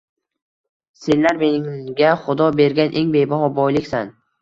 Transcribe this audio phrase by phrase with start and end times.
[1.01, 4.15] Senlar menga Xudo bergan eng bebaho boyliksan.